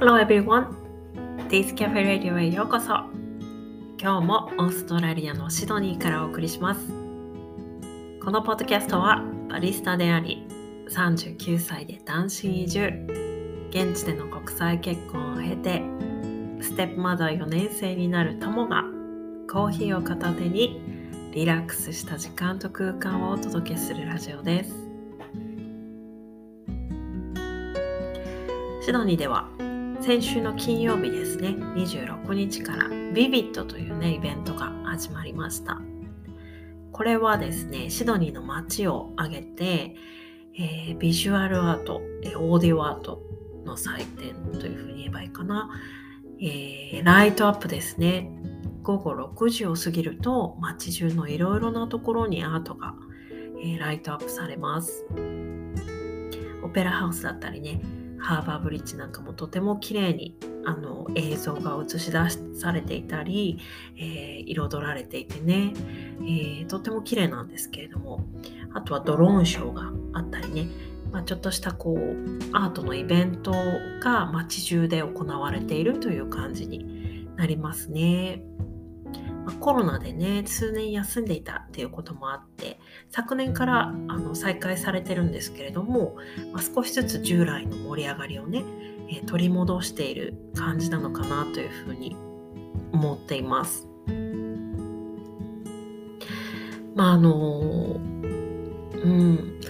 [0.00, 0.64] Hello everyone!
[1.50, 2.86] This Cafe Radio へようこそ。
[4.00, 6.80] 今日もオーストラリアのシドニーからお送りします。
[8.24, 10.48] このポッドキャストはバリスタであり
[10.88, 12.88] 39歳で単身移住。
[13.68, 15.82] 現地での国際結婚を経て
[16.62, 18.84] ステップマザー4年生になる友が
[19.52, 20.80] コーヒーを片手に
[21.32, 24.74] リラックスした時間と空間をお届けするラジオです。
[28.82, 29.46] シドニーでは
[30.02, 31.50] 先週の金曜日ですね。
[31.50, 32.88] 26日から。
[32.88, 35.78] ビビットというねイベントが始まりました。
[36.90, 39.94] これはですねシドニーの街を挙げて、
[40.58, 43.22] えー、ビジュアルアート、えオーディオアート
[43.66, 45.68] の祭典というふうに言えばいいかな、
[46.40, 48.30] えー、ライトアップですね。
[48.82, 52.94] 午後6時を過ぎると街中のいろいろなところにアートが、
[53.62, 55.04] えー、ライトアップされます。
[56.62, 62.18] オペラハウスだったりねハーバーブリッジなんかもとても綺麗にあの映像が映し出
[62.58, 63.58] されていたり、
[63.96, 65.72] えー、彩られていてね、
[66.20, 68.24] えー、とても綺麗なんですけれども。
[68.72, 70.68] あとはドローンショーがあったりね、
[71.12, 71.96] まあ、ちょっとしたこう
[72.52, 73.52] アートのイベント
[74.02, 78.42] が街中で行われているという感じになりますね。
[79.50, 82.78] まあ、コロナでね数年休んでいたっていうこともあって
[83.10, 86.16] 昨年からあの再開されてるんですけれども、
[86.52, 88.62] まあ、少しずつ従来の盛り上がりをね、
[89.08, 92.16] えー、取り戻している感じなのかなというふうに
[92.92, 93.88] 思っています。
[96.94, 98.00] まああの
[98.92, 99.60] うん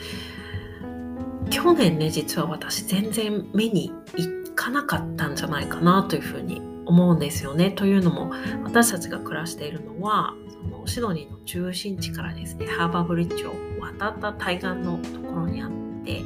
[1.48, 7.70] 去年ね実は私全然目にいかなかったんじゃないかなというふうに思うんですよね。
[7.70, 8.32] というのも
[8.64, 15.70] 私たちが暮らしているのはそのシドニーの中心地からですねハーバーブリッジを渡った対岸のところにあっ
[16.04, 16.22] て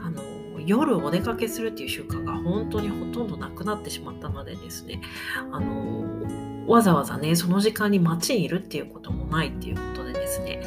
[0.00, 0.22] あの
[0.60, 5.00] 夜お出かけするっていう習慣が本当にほとんどなくなってしまったのでですね
[5.50, 10.60] あのわざわざねその時間に街にいるっていうこともないっていうことでですね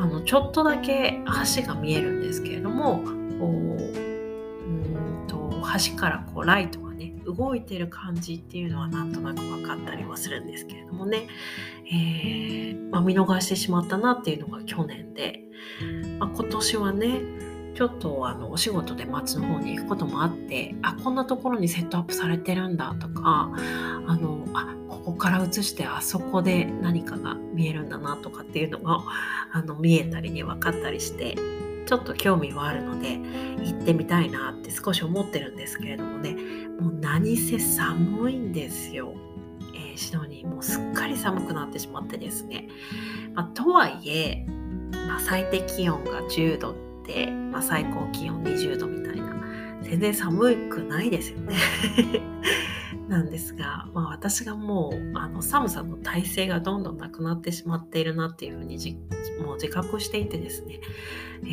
[0.00, 1.20] あのちょっとだけ
[1.56, 3.02] 橋が見えるんですけれども
[3.38, 4.70] こうう
[5.24, 5.50] んと
[5.90, 6.87] 橋からこうライトが
[7.36, 11.28] 動いてる感じっていうのはなんとなく分かったりはするんですけれどもね、
[11.86, 15.40] えー、まあ、見逃してしまったなっていうのが去年で、
[16.18, 17.20] まあ、今年はね
[17.74, 23.52] ちょっとあのお仕事で街の方に行くこともあってあこんなところにセットアップされてるんだとか
[24.06, 29.04] あのあここから映してあそこで何かが見えるんだなとかっていうのが
[29.52, 31.36] あの見えたりね分かったりして。
[31.88, 33.18] ちょっと興味はあるので
[33.64, 36.36] 行ってみたいなって少し思ってるんですけれどもね
[36.78, 39.14] もう何せ寒いんですよ。
[39.74, 42.68] えー、シドニーもうすっかり寒くなってしまってですね。
[43.32, 44.44] まあ、とはいえ、
[45.08, 46.74] まあ、最低気温が10度っ
[47.06, 49.34] て、まあ、最高気温20度みたいな
[49.80, 51.56] 全然寒くないですよね。
[53.08, 58.76] なんですが、まあ、私がもうあの寒さの耐性がどんどんなくなってしまっているなっていうふうに
[59.42, 60.80] もう自覚していてですね、
[61.44, 61.46] え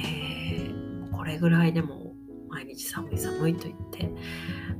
[0.70, 2.14] ー、これぐらいでも
[2.50, 4.12] 毎日寒い寒いと言って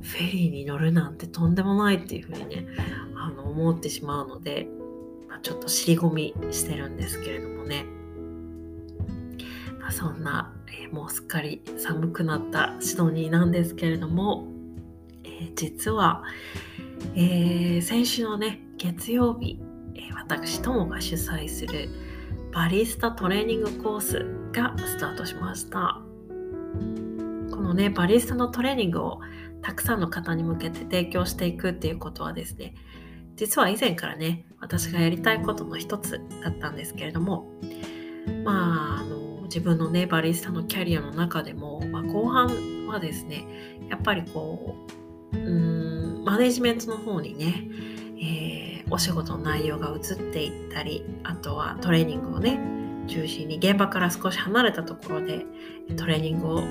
[0.02, 2.66] フェリーに乗るなんてとんでもないっていうふうにね
[3.16, 4.68] あの思ってしまうので、
[5.28, 7.86] まあ、ちょっと尻込みしてるんですけれどもね、
[9.80, 14.46] まあ、そんな、えー、もうすっかり寒くなったシドニーなんですけれども、
[15.24, 16.22] え、実は、
[17.14, 19.60] えー、先週のね月曜日、
[19.94, 21.88] え私ともが主催する
[22.52, 26.00] バリスタトレーニングコースがスタートしました。
[27.50, 29.20] このねバリスタのトレーニングを
[29.62, 32.74] たくさんの方に向けて提供していくっていうことはですね
[33.36, 37.50] 実は以前からね私がやりたいことの一つだったんですけれども
[38.44, 43.46] まああの自分のねバリスタのキャリアの中でも、まあ、後半はですね
[43.88, 44.76] やっぱりこ
[45.32, 45.75] ううん
[46.26, 47.68] マネジメントの方にね、
[48.20, 52.58] えー、お仕事の内容が移っていったりあとはトレーニングをね
[53.06, 55.46] 中心に現場から少し離れたところで
[55.96, 56.62] トレーニングを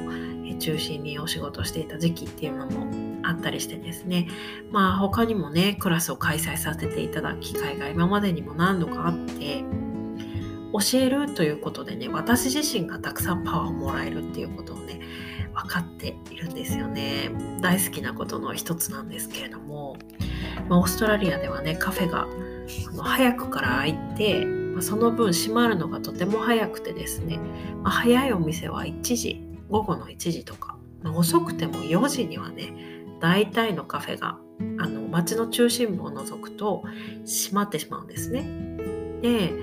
[0.60, 4.28] 中心にお仕事していた時期っていうのもあったりしてですね。
[4.72, 9.64] まあ他にもねクラスを開催させていただく機会が今までにも何度かあって
[10.74, 15.00] 教えるということでね私自身がたくさんパワーをもらえるっていうことをね
[15.56, 17.32] 分かっているんですよね。
[17.62, 19.98] 大好きなことの一つなんですけれども、
[20.68, 22.28] まあ、オーストラリアではねカフェが
[23.02, 27.40] 早くから開いて、まあ、その分閉まるのがとても早くてですね、
[27.82, 32.74] まあ、早いお店は1時午後の1時とか、まあ、遅くても4時にはね
[33.22, 34.38] 大体のカフェが
[34.78, 36.84] あの街の中心部を除くと
[37.26, 38.44] 閉まってしまうんですね。
[39.22, 39.54] で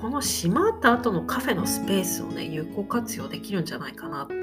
[0.00, 4.34] この閉まった後のカフェのスペースをね有効活用できるんじゃないかなって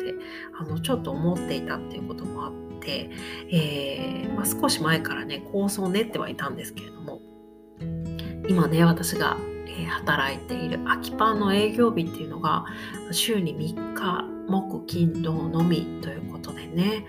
[0.60, 3.10] あのちょっと思っていたっていうこともあって、
[3.50, 7.22] えー、まあ、少し前からね構想を練ってはいたんですけれども
[8.48, 9.38] 今ね私が
[9.88, 12.66] 働いている空きパンの営業日っていうのが
[13.12, 17.06] 週に3日木金土のみということでね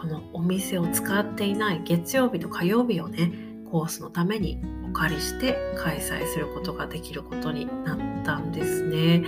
[0.00, 3.32] このお店を使っていない月曜日と火曜日をね
[3.74, 9.24] コースのためにお借りして開催することができることになったんですね。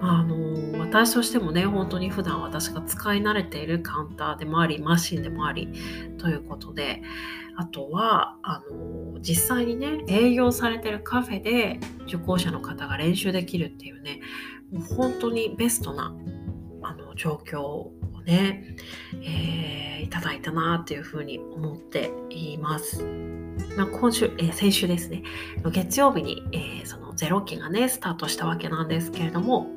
[0.00, 5.68] まあ、あの私としてもね本当に普段私が使い慣れているカウンターでもありマシンでもあり
[6.16, 7.02] ということで
[7.56, 14.20] あとはあの実際にね営業されてるカフェで受講者の方が練習できるっていうね
[14.72, 16.16] もう本当にベストな
[16.82, 17.90] あの状況
[18.24, 18.76] ね、
[19.22, 23.04] えー、いただいたなっていうふうに思っています。
[23.76, 25.22] まあ、今週、えー、先週ですね、
[25.70, 29.68] 月曜日に、えー、そのゼロ期がね、スタートしたわけなんですけれども、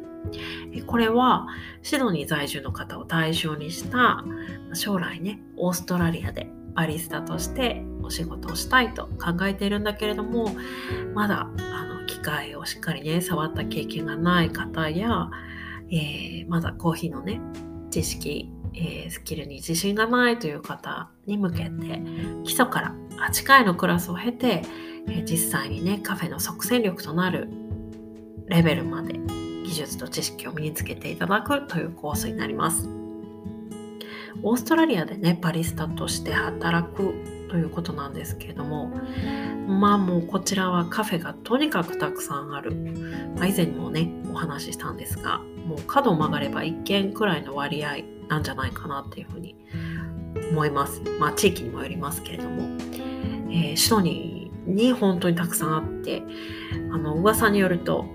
[0.85, 1.47] これは
[1.81, 4.23] シドニー在住の方を対象にした
[4.73, 10.55] 将来ねオーストラリアでバリスタとしてお仕事をしたいと考えているんだけれども
[11.13, 15.29] まだあの機械をしっかりね触った経験がない方や、
[15.89, 17.41] えー、まだコーヒーのね
[17.97, 22.01] 知識、えー、スキルに自信がないという方に向けて
[22.43, 22.95] 基礎から
[23.31, 24.61] 8回のクラスを経て、
[25.07, 27.49] えー、実際にねカフェの即戦力となる
[28.45, 29.13] レベルまで
[29.63, 32.87] 技術と知識を身につけていただくというコースになります。
[34.43, 37.15] オーストラリアでねバリスタとして働く
[37.49, 38.91] ということなんですけれども
[39.67, 42.75] まあもうこちらはカフェがとにかくたくさんある、
[43.35, 47.97] まあ、以前にもねお話ししたんですがもう角曲がれば1軒くらいの割合
[48.27, 49.55] なんじゃないかなっていうふうに
[50.51, 51.01] 思います。
[51.19, 52.63] まあ地域にもよりますけれども、
[53.49, 56.23] えー、首都にに本当にたくさんあって
[56.91, 58.05] あの噂によると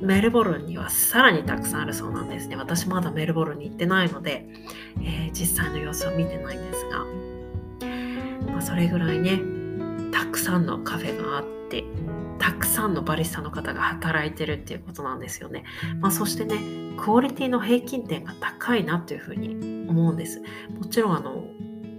[0.00, 2.56] メルボルンにはさらにたくさんあるそうなんですね。
[2.56, 4.46] 私まだメルボルンに行ってないので、
[5.00, 7.04] えー、実際の様子を見てないんですが、
[8.52, 9.40] まあ、それぐらいね、
[10.12, 11.84] たくさんのカフェがあって、
[12.38, 15.64] たくさんのバリスタの方が働いてるっていうことなんですよね。
[16.00, 16.58] まあ、そしてね、
[16.96, 20.42] クオリティの平均点が高いなっていうふうに思うんです。
[20.78, 21.44] もちろんあの、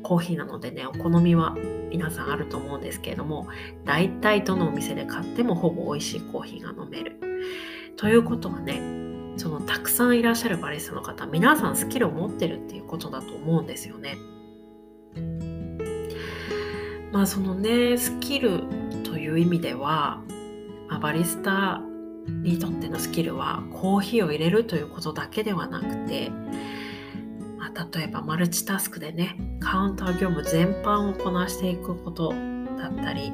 [0.04, 1.56] コーヒーなのでね、お好みは
[1.90, 3.48] 皆さんあると思うんですけれども、
[3.86, 7.20] 大体どのお店で買ってもほぼ美味しいコーヒーが飲める。
[7.98, 8.82] ということはね
[9.38, 14.18] そのたくさんいらっしゃるバリスタの方皆さんスキルを持ってるっていうことだと思うんですよね。
[17.14, 18.64] まあそのねスキル
[19.04, 20.24] という意味では、
[20.90, 21.80] まあ、バリスタ
[22.28, 26.32] にとってのスキルはコーヒーを入れるということだけではなくて、
[27.60, 32.34] まあ、例えばマルチタスクでねカウンター業務全般をこなしていくこと
[32.80, 33.32] だったり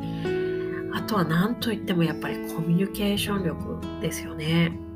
[0.93, 4.88] あとは何といってもやっぱりコミュニケーション力ですよね。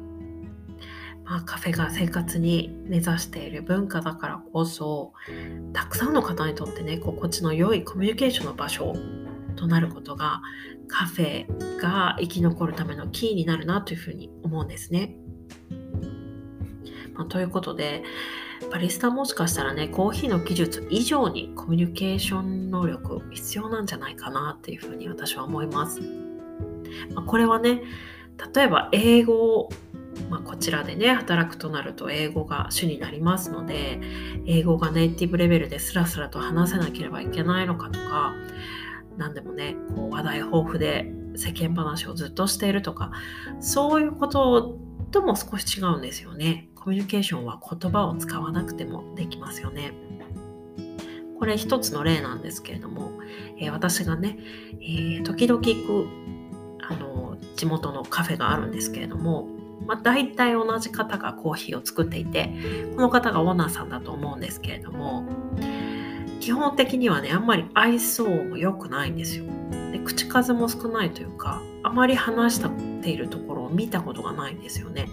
[1.33, 5.13] まあ、カフェが生活に根ざしている文化だからこそ
[5.73, 8.93] たくさんの方にとってね心地の良いコミュニケーションの場所
[9.55, 10.43] となることが
[10.87, 15.15] カフェが生き残るためのキーになるなというふうに思うんですね。
[17.15, 18.03] まあ、ということで
[18.71, 25.99] バリスタもしかしたらねコーヒーの技術以上にコミュニケーション能力必要なんじゃないかなっていうふうに私は思います。
[27.15, 27.81] まあ、これはね
[28.53, 29.69] 例えば英語
[30.29, 33.99] まあ、こちらでね働くとなると英語が主になりますので
[34.45, 38.33] 英語がネイティブレベルでスラスラと話せなければいけないのかとか
[39.17, 43.11] 何でもねこう話題豊富で世間話をずっとしているとか
[43.59, 44.77] そういうこと
[45.11, 46.69] とも少し違うんですよね。
[46.75, 49.93] コミュニケーションは言葉を使わなくてもできますよね。
[51.39, 53.11] これ一つの例なんですけれども、
[53.59, 54.37] えー、私がね、
[54.81, 56.07] えー、時々行く
[56.89, 59.47] あの地元のカフェがあるんですけれども、
[59.87, 62.51] まあ、大体同じ方がコーヒーを作っていて
[62.95, 65.25] この方がオーナーさんだと思うんですけれども
[66.39, 69.45] 基本的にはねあんまり愛想も良くないんですよ
[69.91, 75.07] で口数も少ないというかあまり話しているところを見たことがないんですよね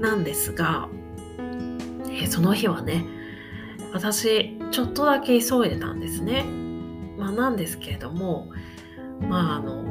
[0.00, 0.88] なんですが、
[2.10, 3.04] え、その日はね
[3.92, 6.44] 私ちょっとだけ急いでたんですね。
[7.16, 8.48] まあ、なんですけれども
[9.20, 9.84] まああの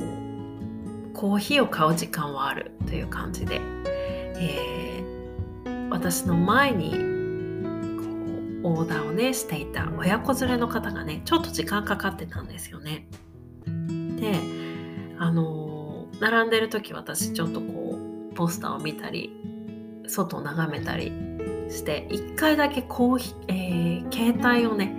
[1.17, 3.59] コーヒーを買う時間はあるという感じで、
[4.35, 6.91] えー、私の前に
[8.63, 13.07] オーダーをねしていた親子連れの方がねちょっと時間かかってたんですよね。
[13.65, 14.39] で
[15.17, 17.97] あの並んでる時私ちょっとこ
[18.31, 19.35] うポスターを見たり
[20.05, 21.11] 外を眺めたり
[21.69, 24.93] して1回だけコーヒー、えー、携帯をね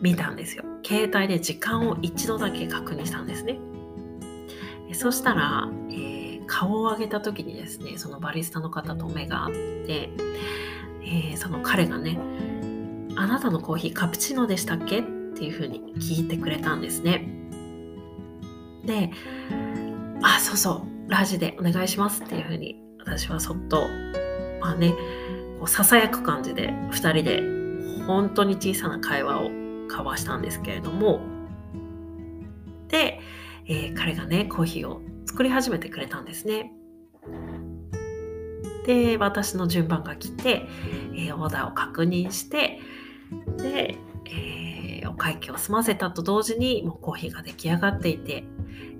[0.00, 3.58] 見たんですよ携帯で時間を一度だけ確認したんですね
[4.94, 10.10] そしたら、えー、顔を上げた時にですねそのバリスタの方と目があって、
[11.02, 12.18] えー、その彼がね
[13.16, 15.02] 「あなたのコーヒーカプチーノでしたっけ?」っ
[15.34, 17.28] ていうふうに聞いてくれたんですね。
[18.84, 19.10] で
[20.22, 23.86] 「あそうそうラジでお願いします」っていうふうに私はそっと
[24.60, 24.94] まあね
[25.58, 29.50] こうささやく感じで2人で本当に小さな会話を
[29.88, 31.20] 交わしたんですけれども
[32.92, 33.20] で、
[33.66, 36.72] えー、彼がねコーヒーを作り始めてくれたんですね。
[38.86, 40.66] で私の順番が来て、
[41.14, 42.80] えー、オーダーを確認して
[43.58, 48.44] で、えー、お会計を済ませたと同時にもうコーヒーが出来上がっていて、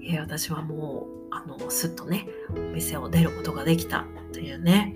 [0.02, 4.94] えー、私はもうあのすっとねお店を出ることができたというね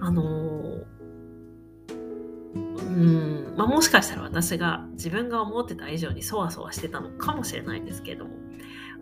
[0.00, 0.84] あの
[2.54, 8.39] うんまあ、もしかしたら私が自分が思ってた以上にそわそわしてたのかもしれないんですけれども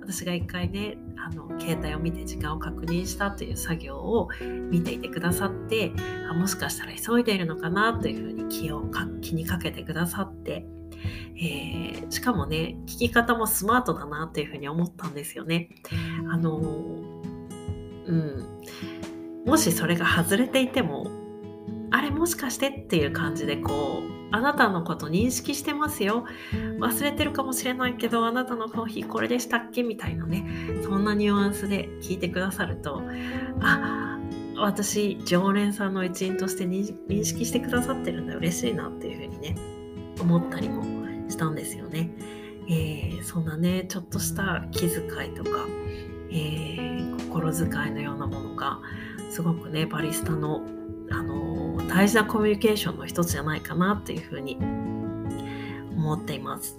[0.01, 4.29] 私が一回ねあの携帯を見て時間を確認したという作業を
[4.71, 5.93] 見ていてくださって
[6.31, 8.85] あもしかしたら急いでいるのかなというふうに気を
[9.21, 10.67] 気にかけてくださって、
[11.37, 15.71] えー、しかもね聞き方もスマートだなというふうに思ったんですよね。
[16.31, 16.59] あの
[18.07, 18.47] うん
[19.45, 21.11] もしそれが外れていても
[21.91, 26.25] あれもしかしてっていう感じでこうあなたのこと認識してますよ。
[26.79, 29.83] 忘れてるかもしれないけどあなたのコーヒーこれでしたっけ？
[29.83, 30.47] みたいなね。
[30.83, 33.03] そんなニュアンスで聞いてくださると
[33.61, 34.19] あ
[34.57, 38.37] 私常連さんの一員として認識してくださってるんだ。
[38.37, 39.57] 嬉しいなっていうふうにね
[40.21, 40.85] 思ったりも
[41.29, 42.11] したんですよね、
[42.69, 45.67] えー、そんなねちょっとした気遣いとか、
[46.31, 48.81] えー、心遣いのようなものが
[49.31, 50.63] すごくねバリスタの
[51.11, 54.57] あの大事なコミュニケーションの一つじゃないかなっていうふうに
[55.97, 56.79] 思っています。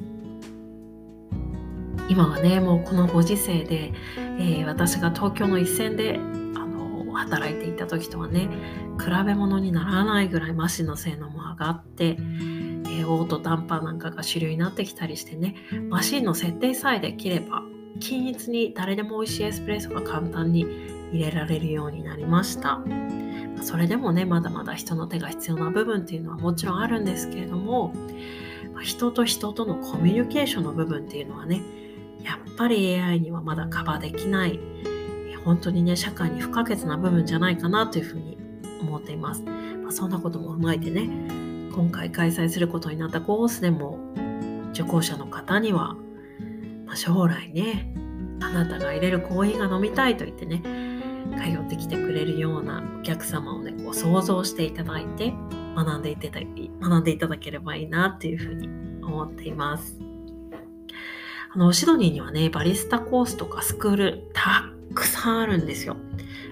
[2.10, 8.50] 今はねもうこのご時世で、えー、私が東京の一線であの働いていた時とはね
[9.00, 15.56] 比べ物にならないぐらいマシンの性能も上がって、えー、オートダンパーなんかが主流になってきたりしてね
[15.90, 17.62] マシンの設定さえできれば
[18.00, 20.66] 均一に誰でも美味しいエスプレッソが簡単に
[21.12, 22.82] 入れられるようになりました。
[23.62, 27.94] それでもねまだまだ人の手が必要な部分っていうのはもちろんあるんですけれども
[28.82, 31.62] 人と人とのコミュニケーションの部分っていうのはね
[32.24, 34.60] やっぱり AI にはまだカバーできない
[35.44, 38.38] 本当にね社会に不可欠な部分じゃないかなというふうに
[38.82, 41.10] 思っています、まあ、そんなことも踏まえてね
[41.74, 44.00] 今回開催することになったコースでも
[44.72, 45.96] 受講者の方には、
[46.90, 47.94] まあ、将来ね
[48.42, 50.64] あなたが入れるコーヒーが飲みたいと言ってね
[51.38, 55.32] 通ってきてくれるようなお客様をねこう想像していただいて
[55.76, 56.42] 学んでいただ
[56.82, 58.68] 学んでいただければいいなっていうふうに
[59.04, 60.00] 思っています。
[61.52, 64.66] あのシドニーにはねバリスタコースとかスクールた
[64.96, 65.96] くさんあるんですよ。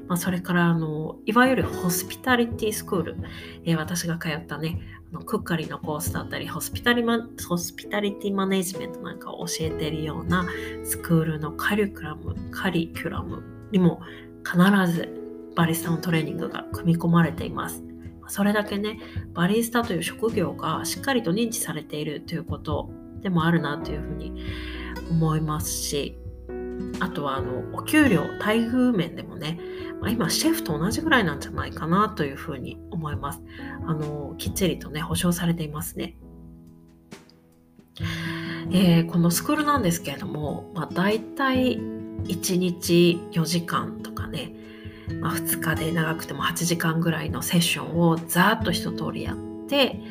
[0.08, 3.17] まあ、それからあのいわゆるホスピタリティスクール、
[3.65, 4.79] えー、私が通ったね
[5.11, 10.45] のクッカリのコースだったりホスピタリマホスピタリティマネジメントなんかを教えているような
[10.83, 14.01] スクールのカリキュラムカリキュラムにも
[14.43, 14.57] 必
[14.91, 15.13] ず
[15.55, 17.83] バリスタのトレーニングが組み込まれています。
[18.29, 18.99] それだけね、
[19.33, 22.89] バリスタという職業がしっかりと認知されているということ
[23.21, 24.43] でもあるなというふうに
[25.09, 26.17] 思いますし、
[27.00, 29.60] あとはあのお給料、待遇面でもね、
[30.01, 33.41] まあ、今シェフと同じぐらいなんじゃないかなというふうに思います。
[33.86, 36.17] あのきっちりとね、保証されていますね。
[38.72, 44.53] えー、このスクールなんですけれども、まあ、大体1日4時間とかね、
[45.22, 50.01] まあ、2日で長くても8時間ぐらいのセッションをざーっと一通りやって、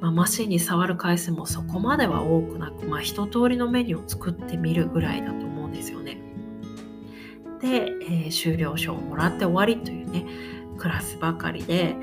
[0.00, 5.41] まあ、マシンに触る回数もそこまでは多くなく、まあ、一通りのメニューを作ってみるぐらいだと
[5.72, 6.18] ですよね。
[7.60, 10.26] で、えー、終了証をもらって終わりというね
[10.78, 11.96] クラスばかりで、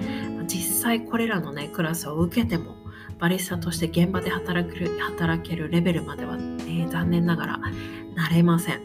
[0.48, 2.76] 実際これらのねクラスを受けても
[3.20, 7.60] バリスタとして現場で働ける働けるレベルまでは、ね、残念ながら
[8.16, 8.82] なれません。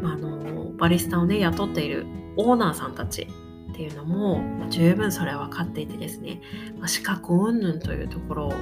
[0.00, 2.06] まあのバリスタをね雇っている
[2.36, 3.28] オーナーさんたち
[3.70, 6.40] っていうのも十分それは分かっていてですね、
[6.78, 8.52] まあ、資格云々というところ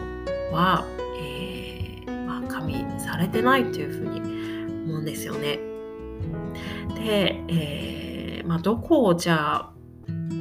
[0.53, 0.85] は、
[1.21, 4.30] えー、まあ、加味されてないというふうに
[4.91, 5.59] 思うんですよね。
[6.95, 9.73] で、えー、まあ、どこをじゃあ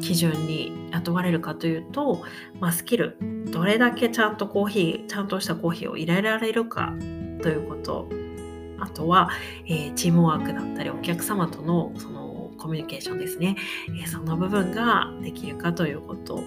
[0.02, 2.24] 基準に雇われるかというと、
[2.60, 3.18] まあ、スキル
[3.52, 6.94] どれだけちゃんとコーヒーちゃんとしたコーヒーを入れられるか
[7.42, 8.10] ということ。
[8.82, 9.30] あとは、
[9.66, 13.58] えー、チームワークだったりお客様とのそのコミュニケーションですね、
[13.90, 16.42] えー、その部分ができるかということ。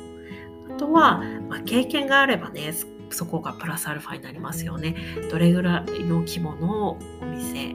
[0.71, 2.73] あとは、まあ、経験があればね
[3.15, 4.95] そこがプラスアルファになりますよね。
[5.31, 7.73] どれぐらいの規模のお店、え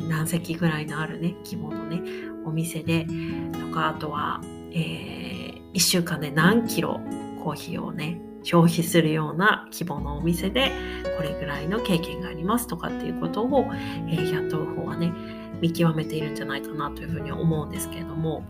[0.00, 2.00] ー、何席ぐらいのあるね規模のね
[2.44, 3.06] お店で
[3.52, 4.40] とかあとは、
[4.72, 7.00] えー、1週間で何キロ
[7.42, 10.70] コーヒーをね消費するような規模のお店で
[11.16, 13.64] これぐらいの経験がありますとかっていうことを、
[14.08, 15.12] えー、雇う方はね
[15.60, 18.44] 見極めているんじゃないかなというふうに思うんですけれども。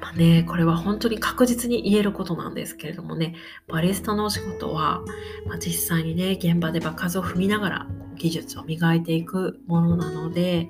[0.00, 3.34] まあね、これは本当に確実に言えることなんですけれどもね、
[3.66, 5.02] バリスタのお仕事は、
[5.46, 7.86] まあ、実際にね、現場で場数を踏みながら
[8.16, 10.68] 技術を磨いていくものなので、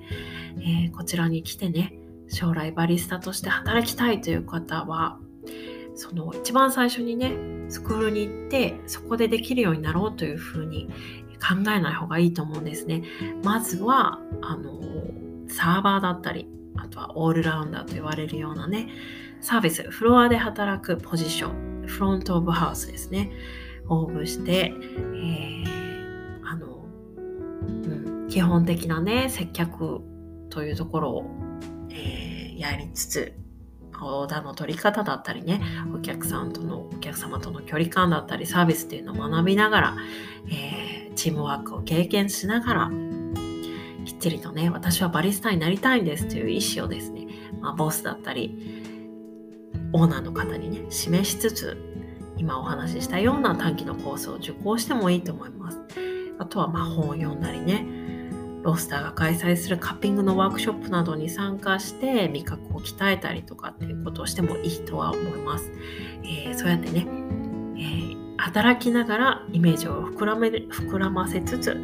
[0.59, 1.93] えー、こちらに来てね、
[2.29, 5.19] 将来バリスタとして働きたいという方は、
[5.95, 7.33] その一番最初にね、
[7.69, 10.87] スクールに行って、そこでできるようになろうというふうに
[11.39, 13.03] 考えない方がいいと思うんですね。
[13.43, 14.81] まずは、あの、
[15.47, 18.89] サーバーだったり、あとはオールラウンダーと言われるようなね、
[19.41, 23.31] サービス、フロアで働くポジション、フロントオブハウスですね、
[23.87, 25.65] 応募して、えー、
[26.43, 26.85] あの、
[27.57, 30.01] うん、基本的なね、接客
[30.49, 31.25] というところを、
[31.89, 33.33] えー、やりつつ、
[33.99, 35.61] オーダーの取り方だったりね、
[35.93, 39.97] お客さんとの、お客様との距離感だったり、サービスっていうのを学びながら、
[40.47, 42.91] えー、チームワークを経験しながら、
[44.07, 47.27] きっちりとね、私はバリスタになりたいんですという意思をですね、
[47.59, 48.81] まあ、ボスだったり、
[49.91, 51.77] オーナーの方にね、示しつつ、
[52.37, 55.81] 今お話ししたような短期のコースを受講してもいいと思います。
[56.39, 57.85] あとはまあ本を読んだりね、
[58.63, 65.69] ロースターが開催するカッピングのワークショップなどに参加して味覚を鍛えたりとかっていうことをしてもいいとは思います。
[66.23, 67.05] えー、そうやってね、
[67.75, 71.77] えー、働きながらイメージを膨らめ膨らませつつ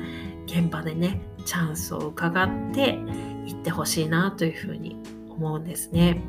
[0.45, 2.97] 現場でねチャンスを伺って
[3.45, 4.97] 行ってほしいなというふうに
[5.29, 6.21] 思うんですね。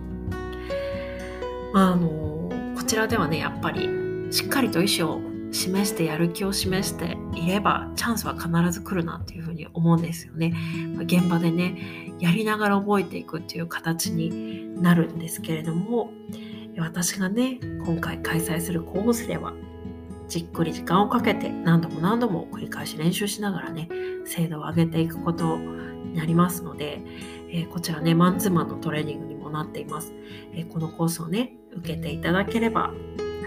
[1.75, 3.88] あのこちらではねやっぱり
[4.30, 5.21] しっかりと意思を
[5.52, 10.52] 示してやる気を示していればチャンスは必ず来るなっていうふうに思うんですよね。
[10.99, 16.11] 現場でねやりながら覚えていくっていう形になるんですけれども
[16.78, 19.52] 私がね今回開催するコースでは
[20.34, 23.88] じっくり時間をかけて何度も何度も繰り返し練習しながらね
[24.25, 27.00] 精度を上げていくことになりますので、
[27.50, 30.12] えー、こちらねマンツーマンのトレーニングにもなっています、
[30.52, 32.90] えー、このコースをね受けていただければ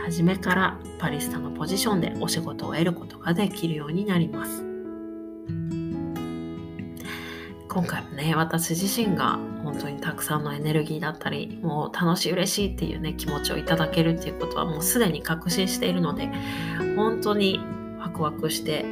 [0.06, 4.63] 初めからバリスタのポジションでお仕事を得ることができるようになります。
[7.67, 9.38] 今回もね私自身が
[9.68, 16.30] 本当にたくさんのエネルギーだったりもう楽しい嬉しいっていうね気持ちをいただけるっていうことはもうすでに確信しているので
[16.96, 17.60] 本当に
[18.00, 18.86] ワクワクして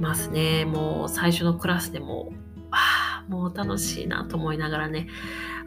[0.00, 0.64] ますね。
[0.64, 2.32] もう最初のクラスでも
[2.70, 5.08] ああもう楽しいなと思いながらね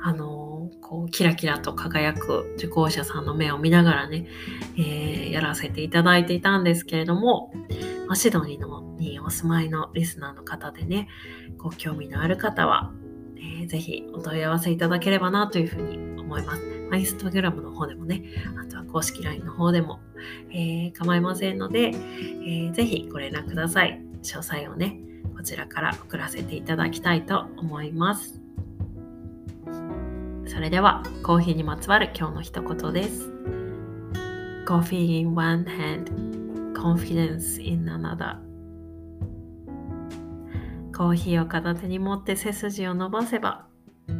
[0.04, 4.28] あのこうキラキラと輝く受講者さんの目を見ながらね、
[4.78, 7.52] えー、やらせていただいていたんですけれども、
[8.13, 11.08] シドニーのにお住まいのリスナーの方でね、
[11.58, 12.91] ご興味のある方は、
[13.39, 16.62] えー、ぜひお問い合わせいただければなというふうに思います。
[16.89, 18.23] まあ、インスタグラムの方でもね、
[18.60, 20.00] あとは公式 LINE の方でも、
[20.50, 24.02] えー、構いませんので、えー、ぜひご連絡ください。
[24.23, 25.00] 詳細をね、
[25.36, 28.41] こちらから送らせていただきたいと思います。
[30.45, 33.30] それでは、コーヒーにまつわる今日の一言です。
[34.65, 38.46] Coffee in one hand, confidence in another.
[40.97, 43.67] コーヒーを片手に持って背筋を伸ばせば、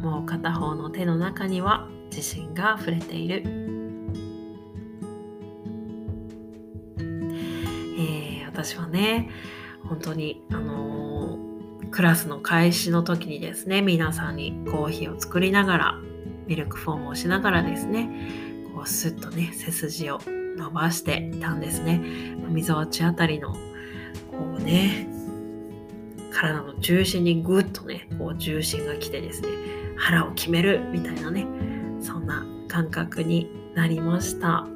[0.00, 3.42] もう片方の手の中には自信が溢れている。
[7.98, 9.28] えー、私はね、
[9.88, 15.98] 本当に、あのー、クラスの開始の時にですね、皆さんにコーヒーを作りながら
[16.48, 18.08] ミルクフォームをしながらですね
[18.74, 22.00] こうスッとね背筋を伸ばしていたんですね
[22.48, 23.58] みぞおちあたりのこ
[24.58, 25.17] うね
[26.32, 29.48] 体の重心にぐっとねこう重心が来てですね
[29.96, 31.46] 腹を決めるみたいなね
[32.00, 34.66] そんな感覚になりました。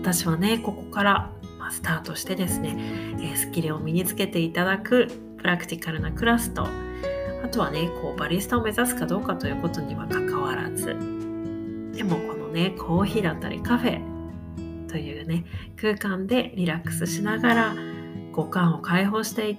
[0.00, 1.32] 私はねここから
[1.70, 6.66] スタートしてですねスキルを身につけていただくプラクティカルなクラスと
[7.44, 15.44] あとはねこうバリスタを目指すかどうかということには関わらずでもこのねコーヒーだったりカフェというね
[15.78, 17.74] 空間でリラックスしながら
[18.32, 19.58] 五感を解放して、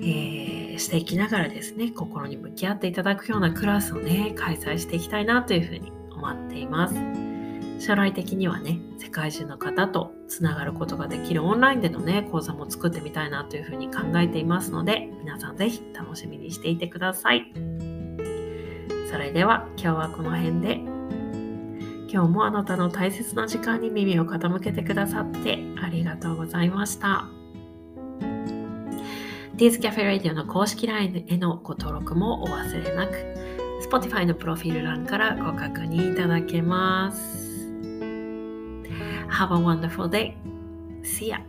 [0.00, 6.94] えー、していきながらですね心に向き合っていただくようなクラスをね開催していきたいなというふうに思っています。
[7.78, 17.52] 将来的にはね世界中の方とつながることができるオンラインでのね講座も作ってみたいなというふうに考えていますので皆さん是非楽しみにしていてください。
[19.10, 20.96] それでは今日はこの辺で。
[22.08, 27.35] 今日もあなたの大切な時間に耳を傾けてくださってありがとうございました。
[29.56, 33.14] ディーズキャフェラディオの公式 LINE へのご登録もお忘れなく、
[33.90, 37.66] Spotify のプロフィール欄からご確認いただけます。
[39.30, 40.34] Have a wonderful day.
[41.02, 41.40] See ya.